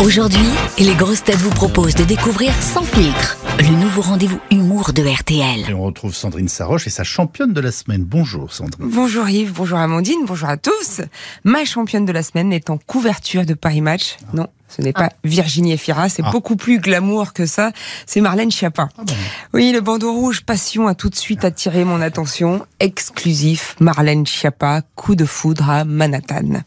Aujourd'hui, 0.00 0.38
les 0.78 0.94
grosses 0.94 1.22
têtes 1.24 1.36
vous 1.38 1.50
proposent 1.50 1.94
de 1.94 2.04
découvrir 2.04 2.52
Sans 2.60 2.82
filtre, 2.82 3.38
le 3.58 3.68
nouveau 3.80 4.02
rendez-vous 4.02 4.40
humour 4.50 4.92
de 4.92 5.02
RTL. 5.02 5.70
Et 5.70 5.74
on 5.74 5.82
retrouve 5.84 6.14
Sandrine 6.14 6.48
Saroche 6.48 6.86
et 6.86 6.90
sa 6.90 7.04
championne 7.04 7.52
de 7.52 7.60
la 7.60 7.70
semaine. 7.72 8.02
Bonjour 8.04 8.52
Sandrine. 8.52 8.88
Bonjour 8.90 9.28
Yves, 9.28 9.52
bonjour 9.52 9.78
Amandine, 9.78 10.20
bonjour 10.26 10.48
à 10.48 10.56
tous. 10.56 11.00
Ma 11.44 11.64
championne 11.64 12.04
de 12.04 12.12
la 12.12 12.22
semaine 12.22 12.52
est 12.52 12.70
en 12.70 12.76
couverture 12.76 13.46
de 13.46 13.54
Paris 13.54 13.80
Match. 13.80 14.16
Non, 14.34 14.48
ce 14.68 14.82
n'est 14.82 14.92
pas 14.92 15.10
Virginie 15.22 15.72
Efira, 15.72 16.08
c'est 16.08 16.24
Ah. 16.24 16.30
beaucoup 16.30 16.56
plus 16.56 16.80
glamour 16.80 17.32
que 17.32 17.46
ça. 17.46 17.70
C'est 18.04 18.20
Marlène 18.20 18.50
Schiappa. 18.50 18.88
Oui, 19.54 19.72
le 19.72 19.80
bandeau 19.80 20.12
rouge 20.12 20.42
Passion 20.44 20.86
a 20.88 20.94
tout 20.94 21.08
de 21.08 21.16
suite 21.16 21.44
attiré 21.44 21.84
mon 21.84 22.00
attention. 22.02 22.66
Exclusif, 22.80 23.76
Marlène 23.80 24.26
Schiappa, 24.26 24.82
coup 24.96 25.14
de 25.14 25.24
foudre 25.24 25.70
à 25.70 25.84
Manhattan. 25.84 26.62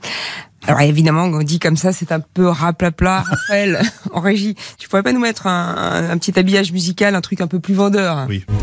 Alors 0.68 0.82
évidemment, 0.82 1.24
on 1.24 1.42
dit 1.44 1.60
comme 1.60 1.78
ça, 1.78 1.94
c'est 1.94 2.12
un 2.12 2.20
peu 2.20 2.48
raplapla. 2.48 3.24
Raphaël, 3.30 3.82
en 4.14 4.20
régie, 4.20 4.56
tu 4.78 4.90
pourrais 4.90 5.04
pas 5.04 5.14
nous 5.14 5.20
mettre 5.20 5.48
un, 5.48 5.76
un- 5.78 6.10
un 6.10 6.18
petit 6.18 6.38
habillage 6.38 6.72
musical, 6.74 7.16
un 7.16 7.22
truc 7.22 7.40
un 7.42 7.48
peu 7.48 7.60
plus 7.60 7.74
vendeur? 7.74 8.26
Oui. 8.28 8.46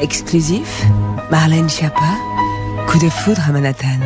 Exclusif, 0.00 0.86
Marlène 1.30 1.68
Schiappa, 1.68 2.00
coup 2.88 2.98
de 2.98 3.10
foudre 3.10 3.42
à 3.46 3.52
Manhattan. 3.52 3.98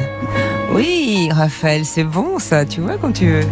Oui, 0.72 1.28
Raphaël, 1.30 1.84
c'est 1.84 2.02
bon 2.02 2.40
ça, 2.40 2.64
tu 2.64 2.80
vois, 2.80 2.96
quand 2.98 3.12
tu 3.12 3.26
veux. 3.28 3.44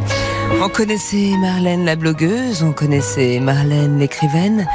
On 0.60 0.68
connaissait 0.68 1.30
Marlène 1.40 1.84
la 1.84 1.94
blogueuse, 1.94 2.64
on 2.64 2.72
connaissait 2.72 3.38
Marlène 3.40 4.00
l'écrivaine, 4.00 4.66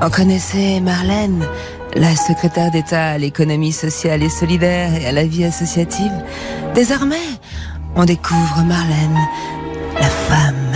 on 0.00 0.10
connaissait 0.10 0.78
Marlène 0.80 1.44
la 1.94 2.14
secrétaire 2.16 2.70
d'État 2.70 3.10
à 3.10 3.18
l'économie 3.18 3.72
sociale 3.72 4.22
et 4.22 4.28
solidaire 4.28 4.94
et 4.94 5.06
à 5.06 5.12
la 5.12 5.24
vie 5.24 5.44
associative. 5.44 6.12
Désormais, 6.74 7.16
on 7.96 8.04
découvre 8.04 8.62
Marlène, 8.64 9.18
la 9.94 10.08
femme. 10.08 10.72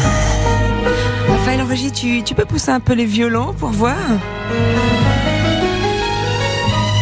Raphaël 1.28 1.62
régie, 1.62 1.92
tu, 1.92 2.22
tu 2.22 2.34
peux 2.34 2.44
pousser 2.44 2.70
un 2.70 2.80
peu 2.80 2.94
les 2.94 3.04
violons 3.04 3.52
pour 3.54 3.70
voir? 3.70 3.96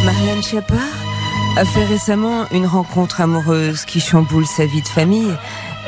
Marlène 0.05 0.41
Schiappa 0.43 0.75
a 1.57 1.65
fait 1.65 1.85
récemment 1.85 2.45
une 2.51 2.65
rencontre 2.65 3.21
amoureuse 3.21 3.85
qui 3.85 3.99
chamboule 3.99 4.45
sa 4.45 4.65
vie 4.65 4.81
de 4.81 4.87
famille 4.87 5.33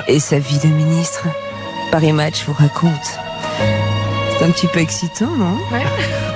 et 0.07 0.19
sa 0.19 0.39
vie 0.39 0.59
de 0.59 0.67
ministre. 0.67 1.27
Paris 1.91 2.13
Match 2.13 2.43
vous 2.45 2.53
raconte. 2.53 3.19
C'est 4.37 4.45
un 4.45 4.51
petit 4.51 4.67
peu 4.67 4.79
excitant, 4.79 5.31
non? 5.37 5.57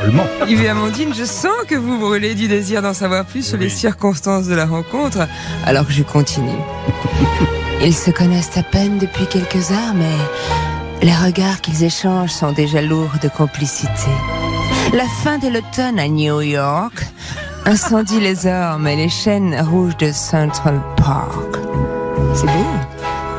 Allemand. 0.04 0.28
Yves 0.48 0.64
et 0.64 0.70
Amandine, 0.70 1.14
je 1.14 1.26
sens 1.26 1.54
que 1.68 1.76
vous 1.76 1.98
brûlez 1.98 2.36
du 2.36 2.48
désir 2.48 2.82
d'en 2.82 2.94
savoir 2.94 3.26
plus 3.26 3.44
sur 3.44 3.58
les 3.58 3.70
circonstances 3.70 4.48
de 4.48 4.56
la 4.56 4.66
rencontre, 4.66 5.28
alors 5.66 5.86
je 5.90 6.04
continue. 6.04 6.50
Ils 7.82 7.96
se 7.96 8.12
connaissent 8.12 8.58
à 8.58 8.64
peine 8.64 8.98
depuis 8.98 9.28
quelques 9.28 9.72
heures, 9.72 9.94
mais 9.96 11.06
les 11.06 11.14
regards 11.14 11.62
qu'ils 11.62 11.84
échangent 11.84 12.32
sont 12.32 12.52
déjà 12.52 12.82
lourds 12.82 13.20
de 13.22 13.30
complicité. 13.30 14.12
La 14.94 15.06
fin 15.24 15.38
de 15.38 15.48
l'automne 15.48 16.00
à 16.00 16.08
New 16.08 16.42
York 16.42 17.06
incendie 17.66 18.20
les 18.20 18.48
ormes 18.48 18.88
et 18.88 18.96
les 18.96 19.10
chaînes 19.10 19.60
rouges 19.70 19.98
de 19.98 20.12
Central 20.12 20.82
Park. 20.96 21.58
C'est 22.34 22.46
beau. 22.46 22.66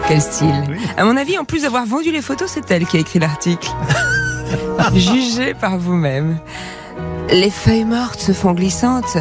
Quel 0.07 0.21
style. 0.21 0.79
À 0.97 1.05
mon 1.05 1.17
avis, 1.17 1.39
en 1.39 1.45
plus 1.45 1.63
d'avoir 1.63 1.85
vendu 1.85 2.13
les 2.13 2.23
photos, 2.23 2.51
c'est 2.53 2.71
elle 2.71 2.87
qui 2.87 2.97
a 2.97 3.01
écrit 3.01 3.19
l'article. 3.19 3.69
Jugez 4.95 5.55
par 5.55 5.79
vous-même. 5.79 6.39
Les 7.31 7.51
feuilles 7.51 7.85
mortes 7.85 8.21
se 8.21 8.33
font 8.33 8.53
glissantes 8.53 9.19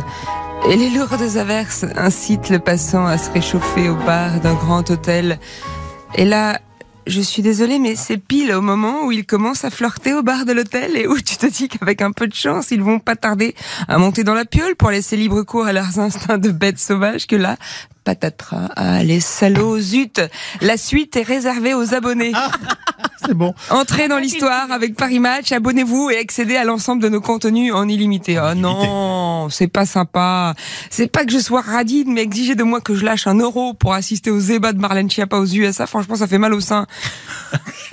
et 0.69 0.75
les 0.75 0.89
lourdes 0.89 1.37
averses 1.37 1.85
incitent 1.95 2.49
le 2.49 2.59
passant 2.59 3.05
à 3.05 3.17
se 3.17 3.29
réchauffer 3.31 3.89
au 3.89 3.95
bar 3.95 4.39
d'un 4.39 4.53
grand 4.53 4.89
hôtel. 4.89 5.39
Et 6.15 6.25
là, 6.25 6.59
je 7.05 7.21
suis 7.21 7.41
désolée, 7.41 7.79
mais 7.79 7.95
c'est 7.95 8.17
pile 8.17 8.53
au 8.53 8.61
moment 8.61 9.05
où 9.05 9.11
ils 9.11 9.25
commencent 9.25 9.65
à 9.65 9.69
flirter 9.69 10.13
au 10.13 10.23
bar 10.23 10.45
de 10.45 10.51
l'hôtel 10.51 10.95
et 10.95 11.07
où 11.07 11.17
tu 11.17 11.37
te 11.37 11.45
dis 11.45 11.69
qu'avec 11.69 12.01
un 12.01 12.11
peu 12.11 12.27
de 12.27 12.33
chance, 12.33 12.71
ils 12.71 12.81
vont 12.81 12.99
pas 12.99 13.15
tarder 13.15 13.55
à 13.87 13.97
monter 13.97 14.23
dans 14.23 14.33
la 14.33 14.45
piole 14.45 14.75
pour 14.75 14.91
laisser 14.91 15.15
libre 15.15 15.41
cours 15.43 15.65
à 15.65 15.73
leurs 15.73 15.99
instincts 15.99 16.37
de 16.37 16.49
bêtes 16.49 16.79
sauvages 16.79 17.27
que 17.27 17.35
là, 17.35 17.57
patatras, 18.03 18.69
ah, 18.75 19.03
les 19.03 19.19
salauds, 19.19 19.79
zut, 19.79 20.21
la 20.61 20.77
suite 20.77 21.15
est 21.15 21.23
réservée 21.23 21.73
aux 21.73 21.93
abonnés. 21.93 22.33
C'est 23.25 23.33
bon. 23.33 23.53
Entrez 23.69 24.07
dans 24.07 24.17
l'histoire 24.17 24.71
avec 24.71 24.95
Paris 24.95 25.19
Match, 25.19 25.51
abonnez-vous 25.51 26.09
et 26.11 26.17
accédez 26.19 26.55
à 26.55 26.63
l'ensemble 26.63 27.01
de 27.01 27.09
nos 27.09 27.21
contenus 27.21 27.73
en 27.73 27.87
illimité. 27.87 28.39
Oh 28.39 28.53
non, 28.55 29.49
c'est 29.49 29.67
pas 29.67 29.85
sympa. 29.85 30.53
C'est 30.89 31.11
pas 31.11 31.25
que 31.25 31.31
je 31.31 31.39
sois 31.39 31.61
radine, 31.61 32.13
mais 32.13 32.21
exiger 32.21 32.55
de 32.55 32.63
moi 32.63 32.79
que 32.81 32.95
je 32.95 33.03
lâche 33.05 33.27
un 33.27 33.35
euro 33.39 33.73
pour 33.73 33.93
assister 33.93 34.29
aux 34.31 34.39
ébats 34.39 34.73
de 34.73 34.79
Marlène 34.79 35.09
Schiappa 35.09 35.37
aux 35.37 35.45
USA, 35.45 35.87
franchement, 35.87 36.15
ça 36.15 36.27
fait 36.27 36.37
mal 36.37 36.53
au 36.53 36.59
sein. 36.59 36.85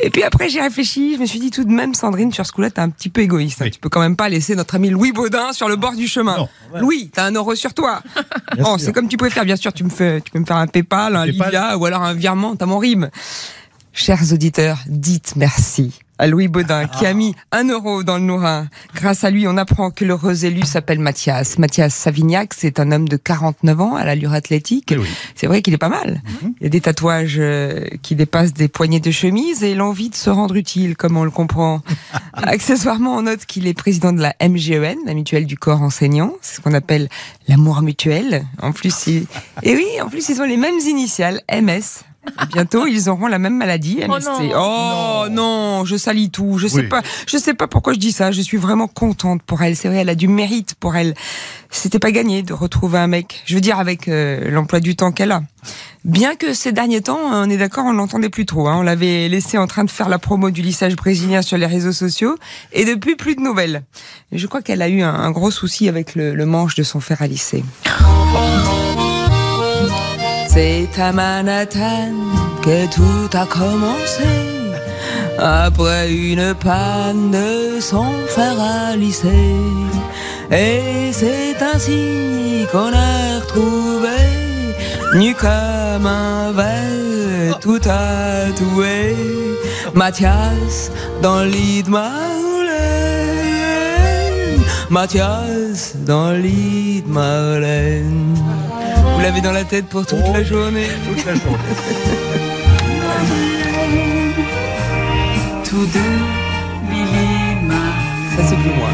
Et 0.01 0.11
puis 0.11 0.23
après, 0.25 0.49
j'ai 0.49 0.61
réfléchi, 0.61 1.15
je 1.15 1.21
me 1.21 1.27
suis 1.27 1.39
dit 1.39 1.51
tout 1.51 1.65
de 1.65 1.71
même, 1.73 1.95
Sandrine, 1.95 2.33
sur 2.33 2.45
ce 2.45 2.53
coup-là, 2.53 2.71
t'es 2.71 2.81
un 2.81 2.91
petit 2.91 3.09
peu 3.09 3.21
égoïste. 3.23 3.63
hein. 3.63 3.67
Oui. 3.67 3.71
Tu 3.71 3.79
peux 3.81 3.89
quand 3.89 4.01
même 4.01 4.17
pas 4.17 4.29
laisser 4.29 4.55
notre 4.57 4.75
ami 4.75 4.91
Louis 4.91 5.13
Baudin 5.13 5.53
sur 5.53 5.69
le 5.69 5.77
bord 5.77 5.93
du 5.95 6.07
chemin. 6.09 6.37
Non. 6.37 6.49
Louis, 6.81 7.11
t'as 7.13 7.25
un 7.27 7.33
euro 7.33 7.55
sur 7.55 7.73
toi. 7.75 8.03
Bien 8.55 8.65
Oh, 8.67 8.77
c'est 8.79 8.93
comme 8.93 9.09
tu 9.09 9.17
préfères, 9.17 9.45
bien 9.45 9.57
sûr, 9.57 9.73
tu 9.73 9.85
me 9.85 9.91
fais, 9.91 10.21
tu 10.21 10.31
peux 10.31 10.39
me 10.39 10.45
faire 10.45 10.57
un 10.57 10.67
PayPal, 10.67 11.17
un. 11.17 11.25
Livia, 11.27 11.79
ou 11.79 11.87
alors 11.87 12.03
un 12.03 12.15
virement, 12.15 12.57
t'as 12.57 12.67
mon 12.67 12.79
rime. 12.79 13.09
Chers 13.97 14.33
auditeurs, 14.33 14.81
dites 14.89 15.35
merci 15.37 16.01
à 16.19 16.27
Louis 16.27 16.49
Baudin 16.49 16.89
qui 16.89 17.07
a 17.07 17.15
mis 17.15 17.35
un 17.53 17.69
euro 17.69 18.03
dans 18.03 18.17
le 18.17 18.25
nourrin. 18.25 18.69
Grâce 18.97 19.23
à 19.23 19.31
lui, 19.31 19.47
on 19.47 19.57
apprend 19.57 19.93
que 19.93 20.05
l'heureux 20.05 20.45
élu 20.45 20.63
s'appelle 20.63 20.99
Mathias. 20.99 21.59
Mathias 21.59 21.95
Savignac, 21.95 22.55
c'est 22.55 22.81
un 22.81 22.91
homme 22.91 23.09
de 23.09 23.17
49 23.17 23.81
ans 23.81 23.95
à 23.95 24.05
l'allure 24.05 24.33
athlétique. 24.33 24.91
Eh 24.91 24.99
oui. 24.99 25.07
C'est 25.37 25.47
vrai 25.47 25.63
qu'il 25.63 25.75
est 25.75 25.79
pas 25.79 25.89
mal. 25.89 26.23
Il 26.61 26.65
y 26.65 26.67
a 26.67 26.71
des 26.71 26.81
tatouages 26.81 27.37
euh, 27.39 27.87
qui 28.03 28.17
dépassent 28.17 28.53
des 28.53 28.67
poignées 28.67 29.01
de 29.01 29.13
chemise 29.13 29.63
et 29.63 29.77
l'envie 29.77 30.11
de 30.11 30.17
se 30.17 30.29
rendre 30.29 30.57
utile, 30.57 30.97
comme 30.97 31.17
on 31.17 31.25
le 31.25 31.31
comprend. 31.31 31.81
Accessoirement, 32.33 33.17
on 33.17 33.23
note 33.23 33.47
qu'il 33.47 33.69
est 33.69 33.75
président 33.75 34.13
de 34.13 34.21
la 34.21 34.35
MGEN, 34.41 34.99
la 35.07 35.15
mutuelle 35.15 35.47
du 35.47 35.57
corps 35.57 35.83
enseignant. 35.83 36.35
C'est 36.43 36.57
ce 36.57 36.61
qu'on 36.61 36.75
appelle 36.75 37.09
l'amour 37.47 37.81
mutuel. 37.83 38.45
En 38.61 38.73
plus, 38.73 39.07
il... 39.07 39.27
et 39.63 39.75
oui, 39.77 39.87
en 40.03 40.09
plus, 40.09 40.29
ils 40.29 40.41
ont 40.41 40.47
les 40.47 40.57
mêmes 40.57 40.81
initiales, 40.85 41.43
MS. 41.53 42.05
Et 42.43 42.47
bientôt, 42.53 42.87
ils 42.87 43.09
auront 43.09 43.27
la 43.27 43.39
même 43.39 43.57
maladie, 43.57 43.99
non. 44.09 44.19
Oh 44.57 45.25
non, 45.31 45.85
je 45.85 45.97
salis 45.97 46.31
tout. 46.31 46.59
Je 46.59 46.67
sais 46.67 46.81
Oui. 46.83 46.89
pas, 46.89 47.03
je 47.27 47.37
sais 47.37 47.55
pas 47.55 47.67
pourquoi 47.69 47.93
je 47.93 47.99
dis 47.99 48.13
ça. 48.13 48.33
Je 48.33 48.41
suis 48.41 48.57
vraiment 48.57 48.89
contente 48.89 49.43
pour 49.43 49.63
elle. 49.63 49.77
C'est 49.77 49.89
vrai, 49.89 49.99
elle 49.99 50.09
a 50.09 50.15
du 50.15 50.29
mérite 50.29 50.75
pour 50.75 50.97
elle. 50.97 51.15
C'était 51.71 51.99
pas 51.99 52.13
gagné 52.13 52.43
de 52.43 52.53
retrouver 52.53 52.99
un 52.99 53.07
mec. 53.09 53.43
Je 53.47 53.55
veux 53.55 53.61
dire 53.61 53.79
avec 53.79 54.07
euh, 54.09 54.51
l'emploi 54.51 54.81
du 54.81 54.95
temps 54.97 55.11
qu'elle 55.13 55.33
a. 55.33 55.43
Bien 56.05 56.35
que 56.37 56.55
ces 56.55 56.71
derniers 56.73 57.01
temps, 57.01 57.19
on 57.21 57.49
est 57.51 57.57
d'accord, 57.57 57.85
on 57.87 57.93
l'entendait 57.93 58.29
plus 58.29 58.47
trop. 58.47 58.69
Hein. 58.69 58.77
On 58.79 58.83
l'avait 58.83 59.29
laissé 59.29 59.59
en 59.59 59.67
train 59.67 59.85
de 59.85 59.91
faire 59.91 60.09
la 60.09 60.19
promo 60.19 60.51
du 60.51 60.63
lissage 60.63 60.95
brésilien 60.97 61.43
sur 61.43 61.57
les 61.59 61.67
réseaux 61.67 61.93
sociaux, 61.93 62.37
et 62.73 62.85
depuis 62.85 63.17
plus 63.17 63.35
de 63.35 63.41
nouvelles. 63.41 63.83
Je 64.31 64.47
crois 64.47 64.61
qu'elle 64.63 64.83
a 64.83 64.89
eu 64.89 65.03
un, 65.03 65.15
un 65.15 65.31
gros 65.31 65.51
souci 65.51 65.89
avec 65.89 66.15
le, 66.15 66.35
le 66.35 66.47
manche 66.47 66.75
de 66.75 66.83
son 66.83 67.01
fer 67.01 67.23
à 67.23 67.27
lisser. 67.27 67.65
C'est 70.55 70.89
à 71.01 71.11
Manhattan 71.11 72.15
que 72.63 72.87
tout 72.87 73.37
a 73.37 73.45
commencé. 73.45 74.23
Après 75.37 76.13
une 76.13 76.55
panne 76.55 77.33
de 77.33 77.81
son 77.81 78.13
fer 78.29 78.55
à 78.61 78.95
lisser. 78.95 79.57
Et 80.53 81.11
c'est 81.11 81.57
ainsi 81.61 82.69
qu'on 82.71 82.93
a 82.93 83.41
retrouvé, 83.41 84.21
nu 85.17 85.35
comme 85.35 86.07
un 86.07 86.53
verre, 86.53 87.59
tout 87.59 87.81
tatoué. 87.81 89.17
Mathias 89.93 90.93
dans 91.21 91.41
le 91.41 91.49
lit 91.49 91.83
de 91.83 91.91
Marlène. 91.91 92.44
Mathias 94.91 95.95
dans 96.07 96.31
le 96.33 96.39
lit 96.39 97.03
de 97.03 97.09
Marlène. 97.09 98.35
Vous 99.15 99.21
l'avez 99.21 99.41
dans 99.41 99.53
la 99.53 99.65
tête 99.65 99.87
pour 99.87 100.07
toute 100.07 100.19
Oh. 100.25 100.33
la 100.33 100.43
journée. 100.43 100.87
Toute 101.09 101.25
la 101.27 101.35
journée. 101.35 101.59
Billy 106.89 107.69
Ça 108.37 108.43
c'est 108.49 108.57
plus 108.57 108.71
moi. 108.71 108.89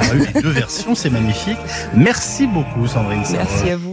on 0.00 0.12
a 0.12 0.14
eu 0.14 0.26
les 0.34 0.42
deux 0.42 0.50
versions, 0.50 0.94
c'est 0.94 1.10
magnifique. 1.10 1.58
Merci 1.94 2.46
beaucoup 2.46 2.86
Sandrine. 2.86 3.22
Merci 3.32 3.70
à 3.70 3.76
vous. 3.76 3.92